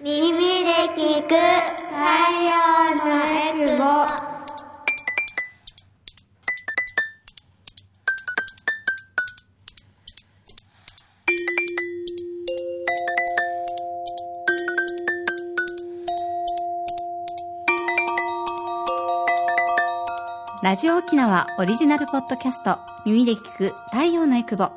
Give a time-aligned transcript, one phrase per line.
[0.00, 1.96] 耳で聞く太
[2.44, 2.54] 陽
[2.94, 3.82] のエクボ
[20.62, 24.70] ラジオ沖縄オリジナルポッドキャスト耳で聞く太陽のエクボ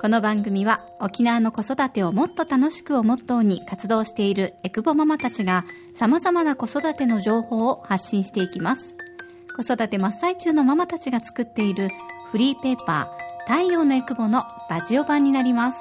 [0.00, 5.64] この番組は沖縄の子育てをもっと楽しくをモットーに活動しているエクボママたちが
[5.96, 8.96] 様々な子育ての情報を発信していきます。
[9.56, 11.88] 子育て真っ最中のママたちが作っている
[12.30, 15.76] フリーペーパー太陽のエクボのラジオ版になります。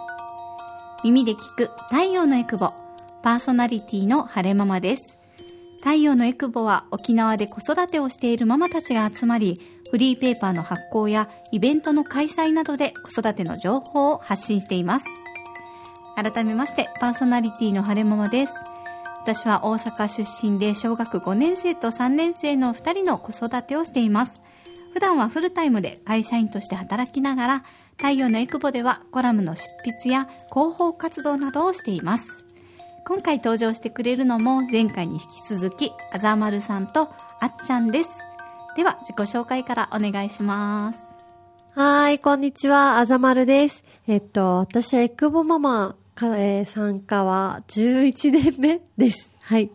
[1.04, 2.74] 耳で聞く太陽のエクボ
[3.22, 5.16] パーソナリティの晴れママです。
[5.78, 15.06] 太陽のエクボは沖縄で子育てをしているママたちが集まり、フリーペーパーの発行やイベントの開催などで子育ての情報を発信しています。
[16.16, 18.54] 改めまして、パーソナリティの晴れママです。
[19.22, 24.42] 私は大阪出身で小学5年生と3年生の2人の子育てをしています。
[24.94, 27.64] 普段はフルタイムで会社員として働きながら、
[27.98, 32.48] 太陽のエクボではコラムの執筆や広報活動などをしています。
[33.08, 38.10] 今回登場してくれるのも前回に引き続きあざまるさんとあっちゃんです
[38.78, 41.00] では自己紹介からお願いします
[41.74, 43.84] はーい、こんにちは、あざまるです。
[44.08, 49.32] えっと、私はエクボママか、えー参加は11年目です。
[49.42, 49.70] はい。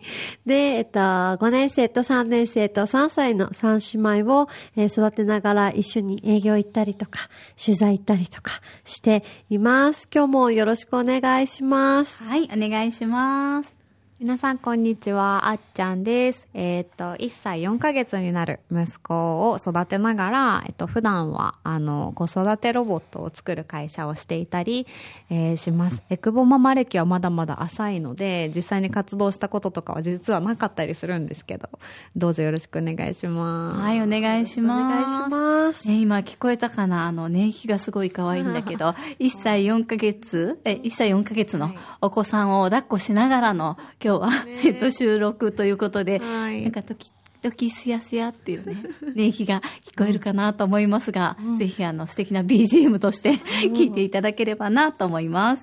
[0.45, 7.29] で、えっと、5年生と3年生と3歳の3姉妹を、えー育てながら一緒に営業行ったりとか、
[7.63, 10.09] 取材行ったりとかしています。
[10.13, 12.23] 今日もよろしくお願いします。
[12.25, 13.82] はいお願いします
[14.23, 16.47] 皆さんこんにちは、あっちゃんです。
[16.55, 24.87] えっ、と、1歳4ヶ月になる息子を育てながら、えっ、と、普段は、あの、子育てロボットを作る会社をしていたり、
[25.29, 26.05] えーします。
[26.09, 31.69] エクボママ歴はまだまだ浅いので、実際に活動したこととかは実はなかったりするんですけど、
[32.15, 33.81] どうぞよろしくお願いします。
[33.81, 35.89] はいお願いしおます願いします。
[35.89, 37.09] ね、今聞こえたかな？
[37.09, 44.31] あの、年季がすごい可愛いんだけど、1歳4ヶ月、え、1歳4ヶ月のお子さんを抱っこしながらの、今日は、
[44.65, 46.63] えっと、収録ということで、はい。
[46.63, 48.83] なんか時々すやすやっていうね、
[49.15, 55.63] 年季が聞こえるかなと思いますが、ぜひあの、素敵な BGM として聞いていただければなと思います。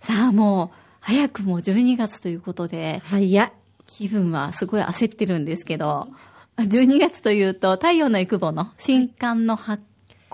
[0.00, 3.52] さあ、もう、早くも12月ということで、はい、や。
[3.86, 6.08] 気分はすごい焦ってるんですけど、
[6.56, 9.82] 12月というと、太陽のエクボの新刊の発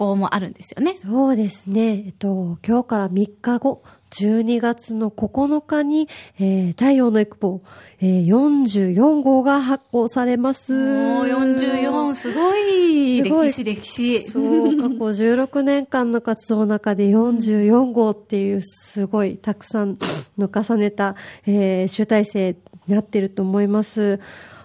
[0.00, 0.94] 行もあるんですよね。
[0.94, 2.04] そうですね。
[2.06, 7.60] えっと、今日から3日後、12月の9日に、えー太陽のエクボ、
[8.00, 10.72] えー44号が発行されます。
[10.72, 14.22] もう44、すごいすごい歴史歴史。
[14.28, 19.98] そう、過去16年間の活動の中で44号っていうすごいたくさん
[20.38, 21.14] の重ねた、
[21.46, 22.56] えー集大成
[22.86, 24.18] になってると思います。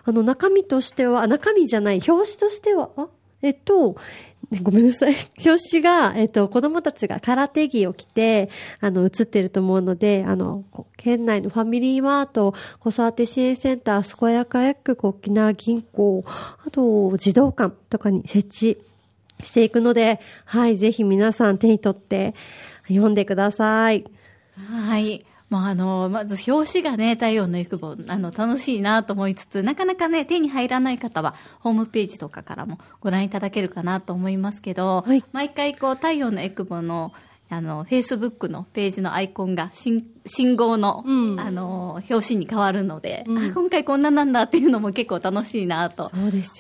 [0.06, 3.08] あの中身としては、あ中身じゃない、表紙としては、あ
[3.42, 3.96] えっと、
[4.64, 5.16] ごめんなさい。
[5.46, 10.64] 表紙が、えっと、子供たちが空手着を着て、あの、映ってると思うので、あの、
[10.98, 18.78] 県内のファミリーマート、子育て支援センター、健やか薬局、沖縄銀行、あと、児童館とかに設置
[19.44, 22.36] していくので、はい、ぜひ皆さん手に取って
[22.88, 24.06] 読んでください。
[24.56, 25.26] はい。
[25.50, 35.24] もうあの、まず表紙がね、太陽のエクボ、あの、楽しいなと思いつつ、なかなかね、手に入らない方は、ホームページとかからもご覧いただけるかなと思いますけど、はい。
[35.34, 37.14] 毎回こう、太陽のエクボの、
[37.48, 41.40] あの、フェイスブックのページのアイコンが信信号の、うん。
[41.40, 46.10] あの、表紙に変わるので、あ今回こんななんだっていうのも結構楽しいなと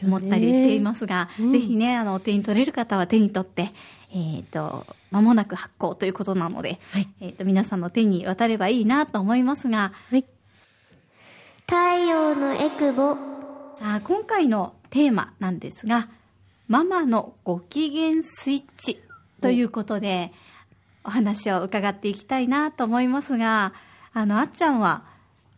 [0.03, 1.51] 思ったりしていますが、うん。
[1.51, 3.74] ぜひね、あの、手に取れる方は手に取って、
[4.14, 10.26] えっ、と、間もなく発行ということなので、はいえっ、と、皆さんの手に渡ればいいなと思いますが、はい。
[11.68, 11.76] 太
[12.08, 13.16] 陽のエクボ
[13.80, 16.08] さあ今回のテーマなんですが、
[16.68, 19.02] ママのご機嫌スイッチ
[19.42, 20.32] ということで、
[21.04, 23.74] お話を伺っていきたいなと思いますが、
[24.14, 25.04] あの、あっちゃんは、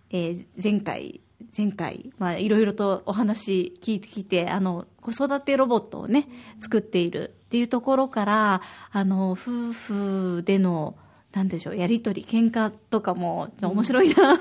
[0.09, 1.21] えー前回、
[1.55, 6.27] 前回、まあ、いろいろとお話聞いてきて、あの、子育てロボットをね、
[6.59, 8.61] 作っているっていうところから、
[8.91, 10.97] あの、夫婦での、
[11.31, 14.39] なんでしょう、やりとり、喧嘩とかも、面白いな、み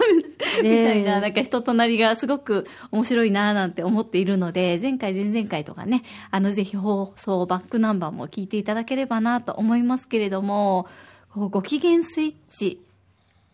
[0.62, 10.88] たいな、なんか人となりがすごく面白いな、なんて思っているので、前回、前々回とかね、あの、ぜひ放送バックナンバーも聞いていただければなと思いますけれども、
[11.32, 12.82] ご機嫌スイッチ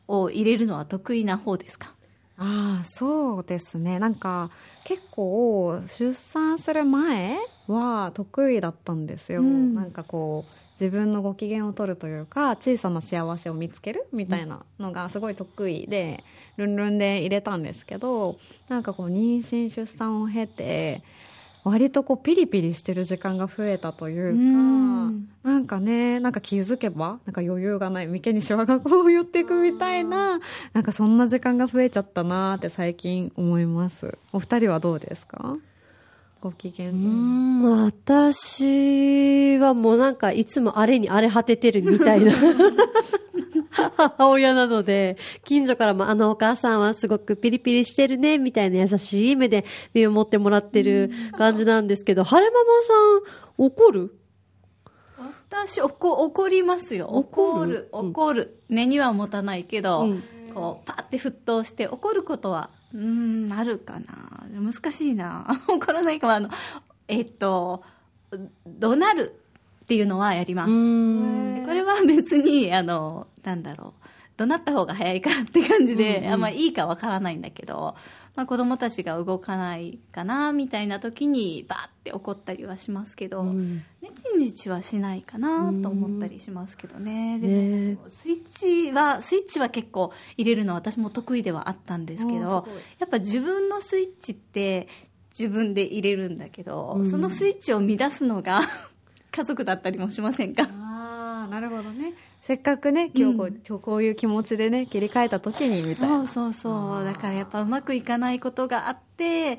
[0.09, 1.95] を入れるのは得意な方ですか
[2.43, 4.01] ああそうですね。
[4.01, 4.51] なんか
[4.85, 9.75] 結構出産する前は得意だったんですよ、うん。
[9.77, 10.53] なんかこう
[10.83, 16.25] 自分のご機嫌を取るというか小さな幸せを見つけるみたいなのがすごい得意で、
[16.57, 21.03] ルンルンで入れたんですけどなんかこう妊娠出産を経て
[21.65, 24.43] 割とこうピリピリしてる時間が増えたというかう
[25.11, 25.29] ん。
[25.45, 30.41] なんかねなんか気づけばなんか余裕がない眉間にシワがこう寄っていくみたいな
[30.73, 34.19] なんかそんな時間が増えちゃったなーって最近思います。
[34.33, 35.57] お二人はどうですか？
[36.41, 42.33] ご機嫌うーん、私はもうなんかいつもあれに荒れ果ててるみたいな
[43.73, 49.65] 母 親なので、近所からもあのお母さんはすごくピリピリしてるね、みたいな優しい目で
[49.95, 52.93] 見守ってもらってる感じなんですけど、晴れママさ
[53.63, 54.15] ん怒る？
[55.51, 57.07] 私おこ怒りますよ。
[57.09, 57.89] 怒る？
[57.93, 60.23] 怒る怒る、根には持たないけど、うん。
[60.55, 64.45] こうパって沸騰して怒ることはうーんあるかな。
[64.53, 65.47] 難しいな。
[65.67, 66.33] 怒らないかも。
[66.35, 66.51] あの
[67.09, 67.83] えっと
[68.67, 69.42] 怒鳴る？
[69.83, 71.65] っていうのはやります、ん。
[71.67, 74.03] これは別にあのなんだろう。
[74.37, 77.95] 怒鳴った方が早いからって感じで、うんうんあんまいいかわからないんだけど、
[78.35, 83.77] まあ、子供たちが動かないかなみたいな時にバーって怒ったりはしますけど、うん。
[83.77, 87.95] ねちねちはしないかなと思ったりしますけどね、でね。
[87.95, 92.67] もスイッチはスイッチは結構入れるのは私も得意ではあったんですけど
[92.99, 94.89] やっぱ自分のスイッチって
[95.39, 97.11] 自分で入れるんだけど、うん。
[97.11, 98.63] そのスイッチを乱すのが
[99.33, 100.65] 家族だったりもしませんか？
[100.65, 102.13] ああなるほどね。
[102.47, 103.61] せっかくね今日こう,、うん。
[103.67, 106.19] 今日こういう気持ちでね切り替えた時にみたいな。
[106.19, 107.05] そうそうそう。
[107.05, 109.59] だからやっぱうまくいかないことがあって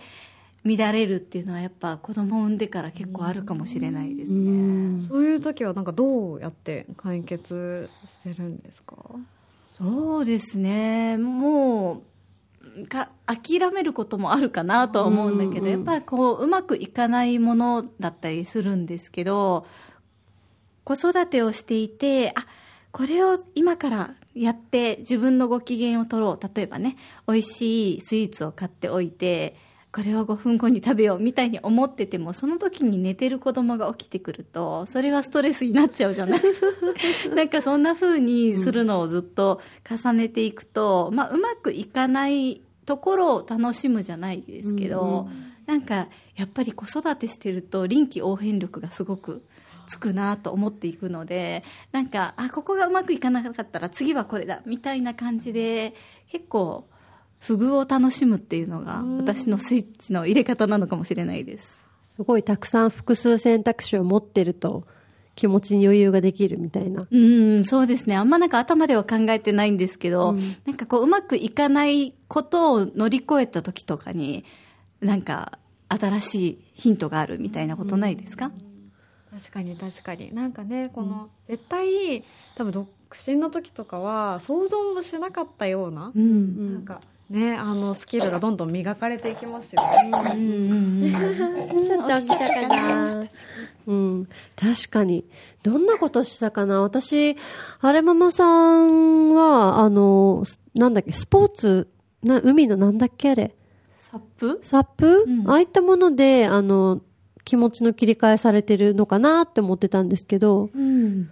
[0.65, 5.07] 乱れるっていうのはやっぱ子供を産んでから結構あるかもしれないですうね、ん。
[5.09, 8.95] そういう時はなんかどうやって解決してるんですか？
[9.77, 11.17] そうですね。
[11.17, 12.01] もう
[12.87, 19.65] か諦めることもあるかなとは思うんだけど、うんうんやっぱりこううまくいかないものだったりするんですけど
[20.83, 22.45] 子育てをしていてあ
[22.91, 26.39] これを今からやって自分のご機嫌を取ろう。
[26.55, 29.55] 例えばね美味しいスイーツを買っておいて
[29.93, 36.41] これを5分後に食べようみたいに思っててもその時に寝てる子供が起きてくるとそれはストレスになっちゃうじゃない。
[37.35, 45.29] なんかそんな風にするのをずっと重ねていくと、まあ、うまくいかないところを楽しむじゃないですけど、
[45.67, 49.43] なんかやっぱり子育てしてると臨機応変力がすごく
[49.89, 55.93] つくなと思っていくのでなんかあここがうまくいかなかったら次はこれだみたいな感じで
[56.31, 56.87] 結構
[57.43, 61.77] 不遇を楽しむっていうのが私のスイッチの入れ方なのかもしれないです。
[62.03, 64.85] すごいたくさん複数選択肢を持ってると
[65.35, 67.07] 気持ちに余裕ができるみたいな。
[67.09, 68.15] うん、そうですね。
[68.15, 70.33] あんまなんか頭では考えてないんですけど、
[70.65, 74.45] なんかこううまくいかないことを乗り越えた時とかに、
[75.01, 75.57] なんか
[75.89, 78.51] 新しいヒントがあるみたいなことないですか、
[79.31, 82.23] 確かに確かになんかねこの、絶対
[82.55, 82.87] 多分独
[83.25, 86.73] 身の時とかは想像もしなかったような、うん。
[86.73, 87.01] なんか
[87.33, 91.83] ねあのスキルがどんどん磨かれていきますよね、うんうんうん。
[91.83, 93.23] ちょっと起きたかな。
[93.87, 94.27] うん。
[94.55, 95.25] 確かに。
[95.63, 96.81] どんなことしたかな？
[96.81, 97.35] 私、
[97.81, 101.87] あれママさんは、あの、すなんだっけ、スポーツ、
[102.21, 103.55] な、海のなんだっけあれ？
[103.97, 104.59] サップ？
[104.63, 107.01] サップ、うんああいったもので、あの、
[107.45, 111.29] 気持ちの切り替えされてるのかなって思ってたんですけど、うん。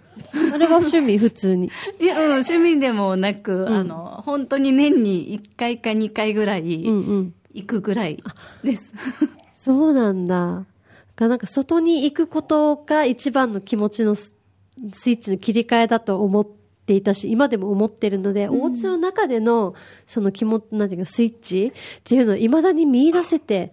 [0.54, 1.70] あれは趣味普通に。
[2.00, 7.34] いや、うん、趣味でもなく、んあの、本当に年に1回か2回ぐらいうんうん。
[7.54, 8.22] 行くぐらい
[8.64, 8.92] です。
[9.56, 10.64] そうなんだ。
[11.16, 14.34] がなんか外に行くことが一番の気持ちのス
[14.92, 16.46] スイッチの切り替えだと思っ
[16.86, 19.74] ていたし、今でも思ってるので、お家の中での
[20.06, 23.72] その気持ち、なんていうかスイッチっていうのを未だに見出せて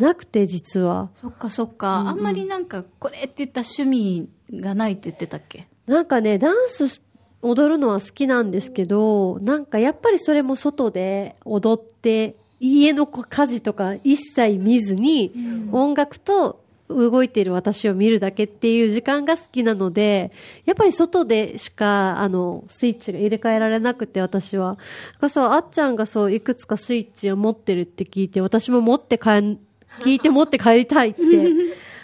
[0.00, 1.10] なくて、実は。
[1.14, 4.28] そっかそっか、あんまりなんか、これって言った趣味
[4.60, 5.68] がないって言ってたっけ？
[5.86, 7.02] なんかね、ダンス
[7.42, 15.32] 踊るのは好きなんですけど、なんかやっぱりそれも外で踊って、家の家事とか一切見ずに、
[15.72, 20.32] 音楽と動いている私を見るだけっていう時間が好きなので、
[20.66, 24.72] やっぱり外でしか、あの、スイッチが入れ替えられなくて、私は。
[24.72, 24.82] だか
[25.22, 29.58] らそう、あっちゃんがそう、いくつかスイッチを持ってるって聞いて、私も持って帰ん、
[29.98, 31.20] 聞いて持って帰りたいって。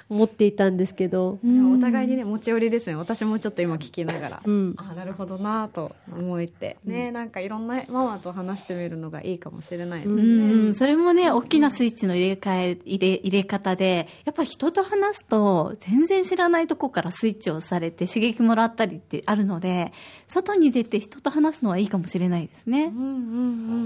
[0.09, 2.95] 思っていたんですけど、でもお互いにね持ち寄りですね。
[2.95, 4.75] 私もちょっと今聞きながら、うん。
[4.77, 6.77] あなるほどなと思って。
[6.85, 19.93] ね、なんかいろんなママと話してみるのがいいかもしれないですね、うん、それもね、大きなスイッチの入れ替え、入れ、入れ方で、やっぱ人と話すと、全然知らないとこからスイッチをされて刺激もらったりってあるので、
[20.27, 22.85] 外に出て人と話すのはいいかもしれないですね。
[22.85, 22.97] うん。
[22.97, 23.09] うんう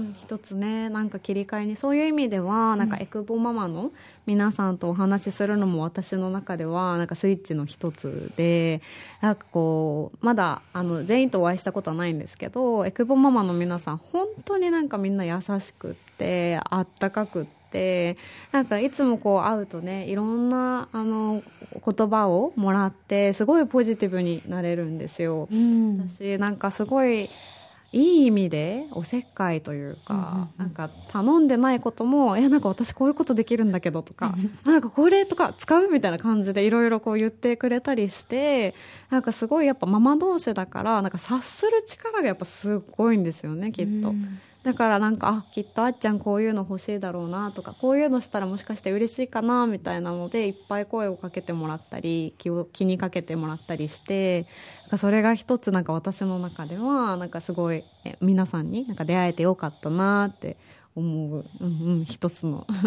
[0.03, 0.15] ん。
[0.19, 3.91] 一つねなんか切り替えにそういう意味ではなんかエクボママの
[4.25, 8.81] 皆さんとお話しするのも私私の中ではなんかスイッチの一つで
[9.21, 18.17] なんかこうまだあの全員とお会いしたことはないんですけどエクボママの皆さん本当になんかみんな優しくってあったかくって
[18.51, 21.41] なんかいつもこう会うとねいろんなあの
[21.73, 25.47] 言葉をもらってすごいポジティブになれるんですよ。
[25.49, 27.29] うん私なんかすごい
[27.93, 34.33] いい意味でおせっかいというか、なんか頼んでないことも、え、なんか私こういうことできるんだけどとか、
[34.65, 38.75] あなんかこれとか使うみたいな感じでいろいろこう言ってくれたりして、
[39.09, 44.13] なんかすごいやっぱママ同士だから、なんか察する力がやっぱすごいんですよね、きっと。
[44.63, 54.45] だからなんかあきっとあっちゃんこういうの欲しいだろうなとかこういうのしたらもしかして嬉しいかなみたいなのでいっぱい声をかけてもらったり気を気にかけてもらったりして
[54.97, 60.57] それが一つなんか私の中ではなんかすごいえ皆さんになんか出会えてよかったなって
[60.95, 62.67] 思う、うんうん、一つの。
[62.69, 62.77] うん。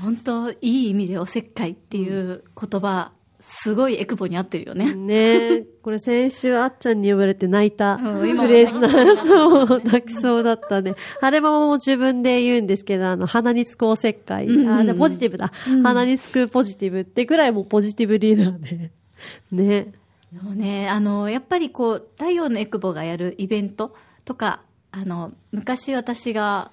[0.00, 3.10] 本当いい意味でおせっかいっていう言葉、
[3.52, 4.94] すごいエクボに合ってるよね。
[4.94, 10.94] ねえ、これ先週あっちゃんに呼ばれて泣いたフレーズな、そう、泣きそうだったね。
[11.20, 14.46] あれももう自分で言うんですけど、あの、鼻につくおせっかい。
[14.46, 15.52] うんうんあ、ポジティブだ。
[15.82, 18.90] 鼻につくポジティブってぐらいもうポジティブリーダーで。
[19.50, 19.92] ね。
[20.32, 24.60] そうね、あの、やっぱりこう、太陽のエクボがやるイベントとか、
[24.92, 26.70] あの、昔私が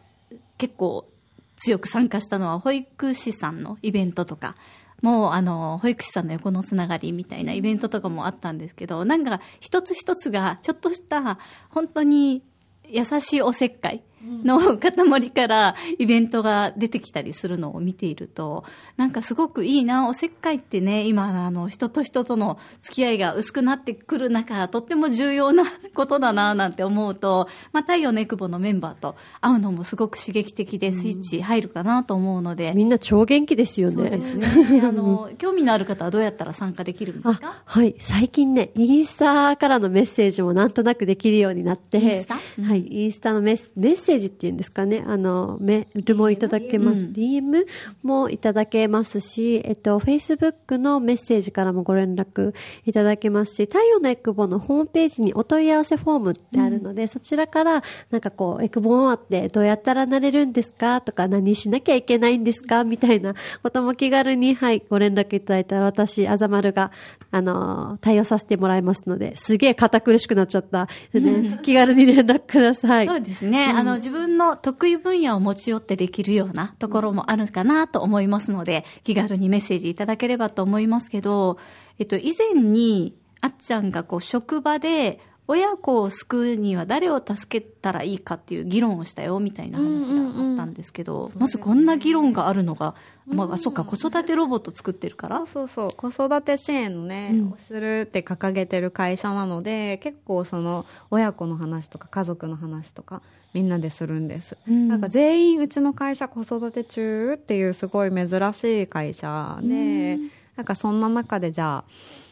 [0.59, 1.09] 結構
[1.55, 4.55] 強く参加したのは、保育士さんのイベントとか、
[5.01, 11.37] もう、あの、保育士さんの横のつながりみたいなイベントとかもあったんですけど、なんか、一つ一つが、ちょっとした、
[11.69, 12.43] 本当に
[12.87, 14.03] 優しいおせっかい。
[14.23, 18.63] の塊からイベントが出てきたりするのを見ていると、
[18.97, 33.95] なんかすごくいいな、おせっかいってね、今、あの、人と人との付き合いが薄くなってくる中、とっても重要な ことだな、なんて思うと、まあ、太陽のエクボのメンバーと会うのもすごく刺激的で、スイッチ入るかなと思うので、みんな超元気ですよね。
[33.95, 34.81] そうですね。
[34.83, 37.47] あの、 興味のある方はどうやったら参加できるんですか？
[37.47, 37.95] あ、はい。
[37.99, 42.39] 最近ね、インスタからのメッセージもなんとなくできるようになって、インスタ？
[42.63, 42.87] はい。
[42.89, 45.03] インスタのメッセメッセージっていうんですかね。
[45.05, 47.05] あの、メールもいただけます。
[47.05, 47.65] うん DM
[48.03, 52.53] もいただけますし、えっと、Facebook のメッセージからもご連絡
[52.85, 63.33] いただけますし、太陽のエクボのホームページにお問い合わせフォームってあるので、そちらから、なんかこう、エクボママってどうやったらなれるんですかとか、何しなきゃいけないんですかみたいな
[63.63, 66.91] ことも気軽に、はい、ご連絡いただいたら、私、あざまるが、
[67.31, 70.87] あのー対応させてもらいますので、すげえ堅苦しくなっちゃった。
[71.13, 73.07] ね、 気軽に連絡ください。
[73.07, 81.57] そうですね、あの自分の得意分野を持ち寄ってできるようなところもあるかなと思いますので、気軽にメッセージいただければと思いますけど、
[81.99, 95.45] えっと、以前にあっちゃんがこう職場で親子を救うには誰を助けたらいいかっていう議論をしたよみたいな話があったんですけど、まずこんな議論があるのが、まあ、そっか、子育てロボット作ってるから？
[95.45, 95.67] そう。
[95.67, 95.91] そう。
[95.91, 97.51] そう子育て支援のね、うん。
[97.51, 103.21] をするって掲げてる会社なので結構その親子の話とか家族の話とか
[103.53, 104.87] みんなでするんです、うん。
[104.87, 110.17] なんか全員うちの会社子育て中っていうすごい珍しい会社で、
[110.55, 111.83] なんかそんな中でじゃあ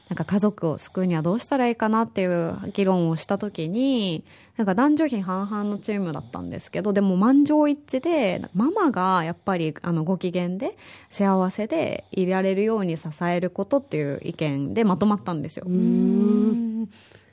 [0.09, 4.23] なんか家族を救うにはどうしたらいいかなっていう議論をした時に
[4.55, 10.77] なんか男女比半々のチームだったんですけどでも満場一致でママがやっぱりあのご機嫌で
[11.09, 15.65] 幸せでいられるように支えることっていう意見でまとまったんですよ。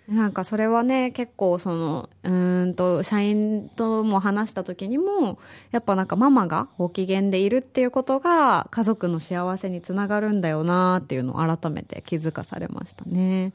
[0.09, 5.39] なんかそれはね結構そのうーんと社員とも話した時にも
[5.71, 13.53] やっぱなんかママがご機嫌でいるっていうことが家族の幸せにつながるんだよなっていうのを改めて気づかされましたね。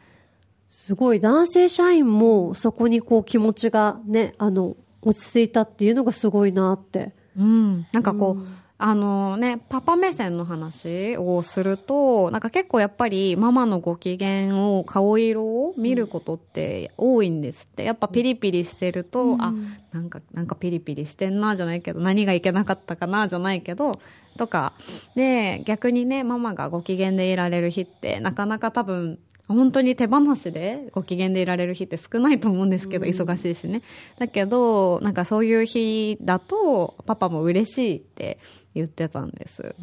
[0.87, 7.11] すごい、男性社員もそこにこう気持ちがね、あの、落ち着いたっていうのがすごいなって。
[7.37, 8.43] うん、なんかこう、
[8.79, 17.83] あのね、パパ目線の話をすると、なんか結構やっぱりママのご機嫌を、顔色を見ることって多いんですって。
[17.83, 19.51] やっぱピリピリしてると、あ、
[19.91, 23.99] なんか、なんかピリピリしてんなじゃないけど、何がいけなかったかなじゃないけど、
[24.37, 24.73] とか。
[25.15, 33.81] で、逆にね、ママがご機嫌でいられる日って、なかなか多分、本当に手放しでご機嫌でいられる日って少ないと思うんですけど、忙しいしね。
[34.19, 38.39] だけど、なんかそういう日だと、パパも嬉しいって
[38.75, 39.75] 言ってたんです。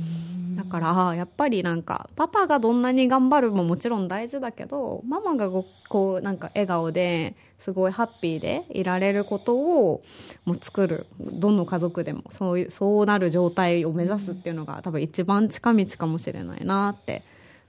[0.56, 10.02] だから、あやっぱりなんか、パパがどんなに頑張るももちろん大事だけど、ママがごこう、なんか笑顔で、すごいハッピーでいられることを
[10.44, 11.06] もう作る。
[11.18, 17.24] どの家族でも、そういう、そうなる状態を目指すっていうのが多分一番近道かもしれないなって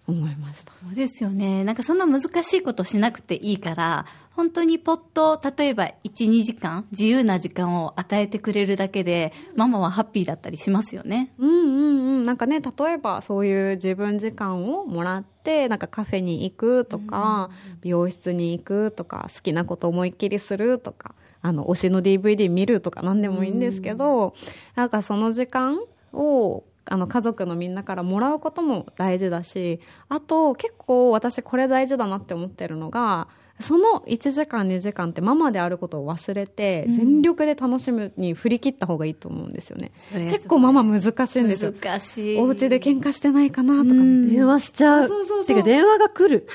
[0.08, 0.74] 思いました。
[0.74, 1.64] そうですよね。
[1.64, 11.32] なんかそんな難しいことしなくていいから、本当にポッと、例えば1、2時間、自由な時間を与えてくれるだけで、ママはハッピーだったりしますよね。
[11.40, 12.24] うんうんうん。
[12.24, 17.50] なんかね、例えばそういう自分時間をもらって、なんかカフェに行くとか、
[17.82, 24.34] 美容室に行くとか、好きなこと思いっきりするとか、あの、推しの DVD 見るとか何でもいいんですけど、
[24.76, 25.80] なんかその時間
[26.12, 33.28] を、あの家族のみんなからもらうことも大事だしあと結構私これ大事だなって思ってるのが
[33.60, 42.38] その1時間2時間ってママであることを忘れて、全力で楽しむに振り切った方がいいと思うんですよねそれがすごい結構ママ難しいんですよ難しい。
[42.38, 45.08] お家で喧嘩してないかなとかね電話しちゃう。
[45.08, 46.48] そうそうそうてか電話が来る。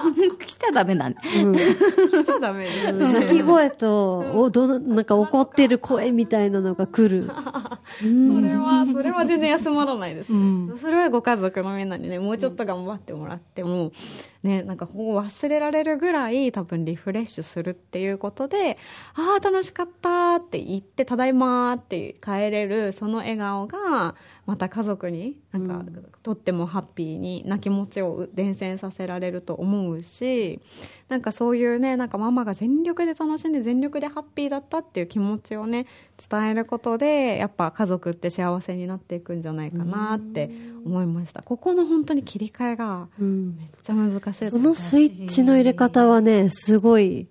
[0.38, 1.16] 来ちゃダメだね。
[1.42, 7.28] うんしちゃダメですね泣き声と、おどなんか怒ってる声みたいなのが来る。
[7.98, 8.04] そ
[8.40, 10.32] れは、それは全然休まらないです。
[10.80, 13.92] それはご家族のみんなにね、もうちょっと頑張ってもらっても、
[14.42, 18.78] ね、なんか忘れられるぐらい多分リフレッシュするっていうことで、
[19.14, 24.14] ああ、楽しかったって言って、ただいまーって帰れる、その笑顔が、
[24.50, 25.84] また家族に、なんか、
[26.24, 30.58] とってもハッピーにな気持ちを伝染させられると思うし、
[31.08, 35.86] なんかそういうね、なんかママが全力で楽しんで全力でハッピーだったっていう気持ちをね、
[36.28, 40.50] 伝えることで、やっぱ家族って幸せになっていくんじゃないかなって
[40.84, 41.42] 思いました。
[41.42, 43.56] ここの本当に切り替えがうん。
[43.56, 47.28] めっちゃ難しいですそのスイッチの入れ方はね、すごい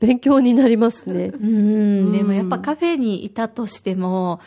[0.00, 1.32] 勉強になりますね。
[1.38, 4.40] うん、でもやっぱカフェにいたとしても、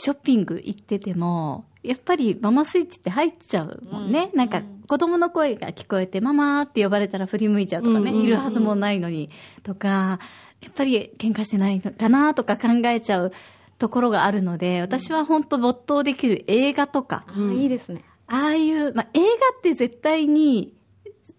[0.00, 4.30] ショッピング行ってても、やっぱりママスイッチって入っちゃうもんね。
[4.34, 9.30] なんか子供の声が聞こえて、ママって呼ばれたら振り向いちゃうとかね、うんうんうんいるはずもないのに、
[9.62, 10.18] とか、
[10.60, 13.32] やっぱり喧嘩してないのかなとか考えちゃう
[13.78, 18.04] ところがあるので、私は本当没頭できる映画とか、あーいいですね。
[18.26, 19.26] ああいう、まあ、映画
[19.58, 20.74] って絶対に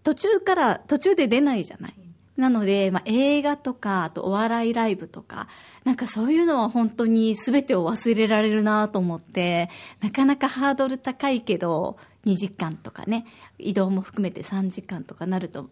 [0.02, 1.94] 途中から、途中で出ないじゃない。
[2.36, 5.48] なので、まあ、映画とか、あとお笑いライブとか、
[5.84, 9.68] なんかそういうのは本当に全てを忘れられるなと思って、
[10.00, 13.26] なかなかハードル高いけど、2時間とかね、
[13.58, 15.68] 移動も含めて3時間とかなると、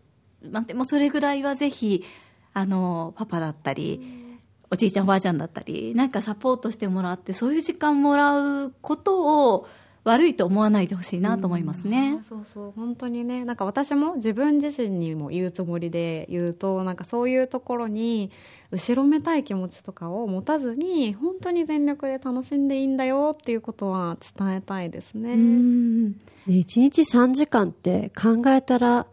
[0.51, 2.05] まあ、でもそれぐらいはぜひ、
[2.53, 4.39] あの、パパだったり、
[4.71, 9.67] おじいちゃんおばあちゃんだったり、なんかサポートしてもらって、そういう時間もらうことを
[10.03, 12.19] 悪いと思わないでほしいなと思いますね。
[12.23, 18.31] あそうそう本当にねなんか私も自分自身にも言うつもりで言うとなんかそういうところに
[18.71, 25.35] 後ろめたい気持ちとかを持たずに本当に全力で楽しんでいいんだよっていうことは伝えたいですね。
[25.35, 26.17] うんね
[26.49, 29.07] 1日3時間って考えたら、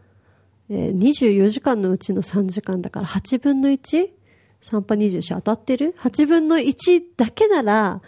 [0.70, 4.08] えー24時間のうちの3時間だから8分の 1?
[4.60, 8.00] 3波24当たってる ?8 分の1だけなら、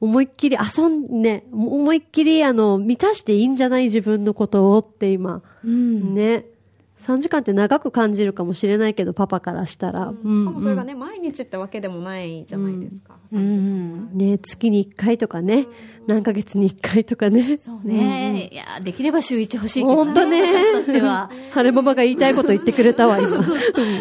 [0.00, 5.42] 思いっきり遊ん、ね、思いっきりあの、満たしていいんじゃない自分のことをって今。
[5.64, 6.44] うんね。
[7.06, 10.10] 3時間って長く感じるかもしれないけど、パパからしたら。
[10.10, 13.16] しかもそれがね、毎日ってわけでもないじゃないですか。
[13.32, 15.66] うんね、月に1回とかね、
[16.08, 17.60] 何ヶ月に1回とかね。
[17.64, 20.42] そうね、いや、できれば週一欲しいけど本当ね。
[20.42, 21.30] 私としては。
[21.54, 23.38] 晴れママが言いたいこと言ってくれたわ、今。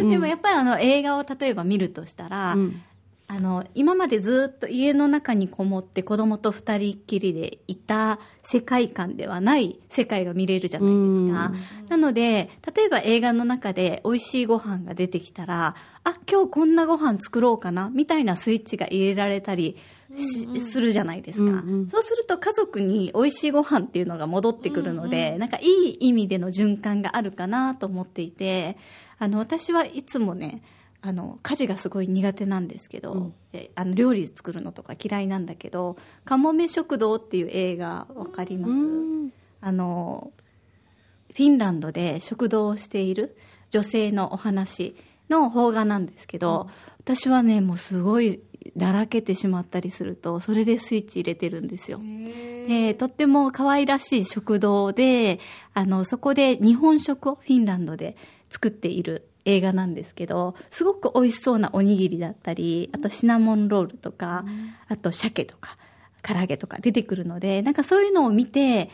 [0.10, 2.82] でもやっぱりあの映画を例えば見るとしたら、うん
[3.28, 11.52] あの今までずっと家の中にこもって子供と二人っきりでいた世界観ではない世界が見れるじゃないですか。
[11.90, 19.76] なので、例えば映画の中で美味しいご飯が出てきたら、あ、今日こんなご飯作ろうかな、みたいなスイッチが入れられたり
[20.16, 21.52] しするじゃないですか、うんう
[21.86, 21.90] ん。
[21.90, 28.78] そうすると家族に美味しいご飯っていうのが戻ってくるので、なんかいい意味での循環があるかなと思っていて、
[29.18, 30.62] あの、私はいつもね、
[31.08, 38.74] あの家事がすごい苦手なんですけど、えあの料理作るのとか嫌いなんだけど「かもめ食堂」っていう映画わかります、
[39.62, 40.32] あの
[41.32, 43.38] フィンランドで食堂をしている
[43.70, 44.96] 女性のお話
[45.30, 48.42] の邦画なんですけど、私はねもうすごい
[48.76, 52.00] だらけてしまったりするとそれでスイッチ入れてるんですよ。
[52.68, 55.40] でとっても可愛らしい食堂で
[55.76, 58.18] あのそこで日本食をフィンランドで
[58.50, 64.44] 作っている映画なんですけどすごく美味しそうなおにぎりだったりあとシナモンロールとか、
[64.88, 65.78] あと鮭とか
[66.22, 68.90] 唐揚げとか出てくるのでなんかそういうのを見て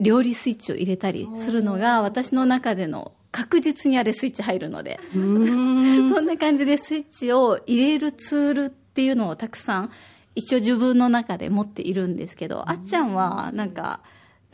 [0.00, 4.98] 料理スイッチを入れたりするのが私の中での確実にあれスイッチ入るので。
[5.12, 9.90] そんな感じでスイッチを入れるツールっていうのをたくさん
[10.34, 14.00] 一応自分の中で持っているんですけどあっちゃんはなんか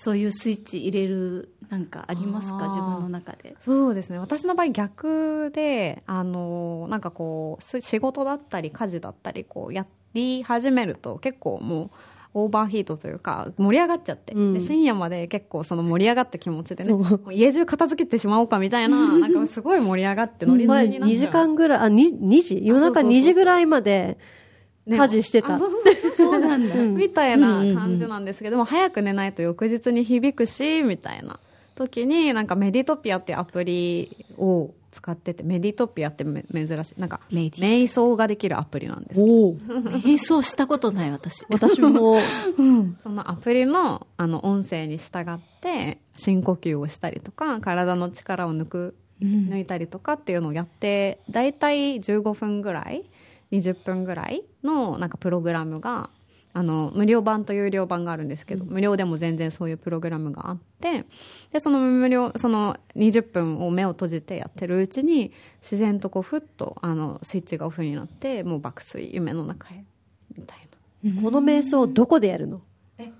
[0.03, 2.69] そういうスイッチ入れるなんかありますか？
[2.69, 3.55] 自分の中で。
[3.61, 4.19] そうですね。
[4.19, 11.91] 私の場合逆であのなんかこうす仕事だったり家事だったりこうやり始めると結構もう
[12.33, 14.55] オーバーヒートというか盛り上がっちゃって、うん。
[14.55, 16.93] で深夜まで結構その盛り上がった気持ちでね
[17.33, 21.19] 家中片付けてしまおうかみたいななんかすごい盛り上がってノリノ前リになっちゃう。
[21.19, 22.61] 2時間ぐらい、あ、2, 2時？
[22.65, 23.11] 夜中そうそうそうそう。
[23.11, 24.19] 2時ぐらいまで
[24.87, 25.57] ね家事してた。
[25.57, 25.59] あ
[26.17, 26.75] そうなんだ。
[26.75, 31.41] うんみたいな感じなんですけども、早く寝ないと翌日に響くし、みたいな
[31.75, 37.01] 時に、なんかメディトピアっていうアプリを使ってて、メディトピアってめ珍しい。
[37.01, 39.21] なんか、瞑想ができるアプリなんです。
[39.21, 39.57] おお。
[39.57, 41.45] 瞑想したことない私。
[41.49, 42.19] 私も、
[43.03, 53.05] そのアプリのあの音声に従って深呼吸をしたりとか体の力を抜く抜いたりとかっていうのをやって大体15分ぐらい
[53.53, 56.11] 20分ぐらいのなんかプログラムが
[56.53, 61.05] あの無料版と有料版があるんですけど、無料でも全然そういうプログラムがあって
[61.53, 69.85] でその無料その20分を目を閉じてやってるうちに自然とこうふっとあのスイッチがオフになってもう爆睡夢の中へ
[70.37, 71.23] みたいな。
[71.23, 72.61] この瞑想どこでやるの？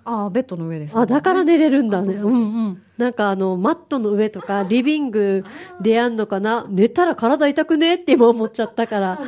[0.05, 2.15] ああベッドの上です、あ、だから寝れるんだね。
[2.15, 2.33] うん。
[2.33, 2.83] うん。
[2.99, 5.45] なんかあの、マットの上とか、リビング
[5.81, 6.67] でやんのかな？
[6.69, 7.95] 寝たら体痛くね？
[7.95, 9.19] って今思っちゃったから、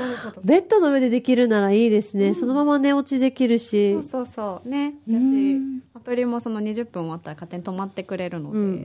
[0.44, 2.34] ベッドの上でできるならいいですね。
[2.34, 3.94] そのまま寝落ちできるし。
[3.94, 4.02] そう。
[4.02, 4.68] そうそう。
[4.68, 4.94] ね。
[5.08, 5.58] だし
[5.94, 8.70] アプリもその20分終わったら勝手に止まってくれるので、うんうん。
[8.70, 8.82] うん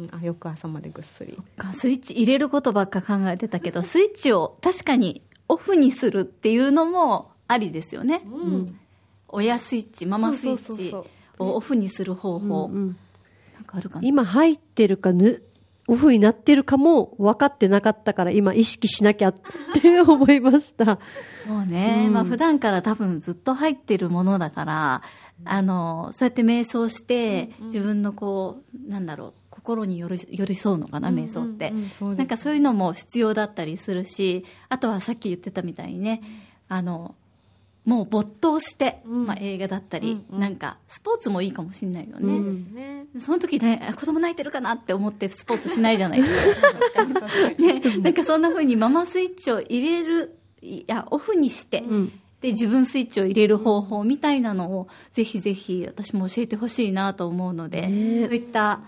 [0.00, 0.08] うん。
[0.10, 1.38] あ翌朝までぐっすり。
[1.56, 1.72] か。
[1.72, 8.22] スイッチ入れることばっか考えてたけど、スイッチを確かにオフにするっていうのもありですよね。
[8.24, 8.78] うん
[9.28, 11.06] 親スイッチ、ママスイッチを
[11.38, 12.64] オフにする方法。
[12.72, 12.96] うん
[13.54, 14.06] なんかあるかな？
[14.06, 15.42] 今入ってるかぬ、
[15.88, 19.34] オフになってるかも分かってなかったから今意識しなきゃっ
[19.80, 20.98] て 思いました。
[21.46, 22.04] そうね。
[22.06, 25.02] うんまあ普段から多分ずっと入ってるものだから、
[25.44, 31.72] あの、そうやって瞑想して、自分のこう、なんだろう、心に寄り寄り添うのかな、瞑想って。
[32.16, 36.22] なんかそういうのも必要だったりするし、あとはさっき言ってたみたいにね、
[36.68, 37.14] あの、
[37.88, 42.26] もう没頭して、うんまあ映画だったり、うんうんなんかスポーツもいいかもしれないよね。
[42.26, 47.26] うんねその時ね、あ子供泣いてるかなって思ってスポーツしないじゃないですか。
[47.58, 58.80] ね、なんかそんな風にママスイッチを入れる、いや、オフにして、んで、自分スイッチを入れる方法みたいなのを、ぜひぜひ私も教えてほしいなと思うので、ねそういった、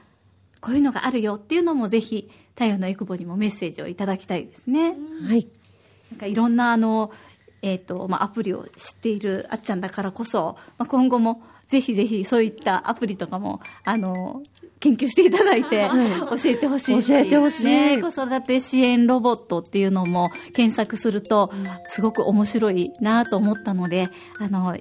[0.61, 4.95] こういうのがあるよっていうのもぜひ、太陽のエクボにもメッセージをいただきたいですね。
[5.27, 5.47] はい。
[6.13, 7.11] なんかいろんなあの、
[7.63, 14.43] えっ、と、まあ、アプリを知っているあっちゃんだからこそ、まあ、今後もぜひぜひそういったアプリとかも、あの、
[14.81, 21.53] 研究していただいて、教えてほしいし教えてほしいね、子育て支援ロボットっていうのも検索すると、
[21.89, 24.09] すごく面白いなと思ったので、
[24.41, 24.77] あの、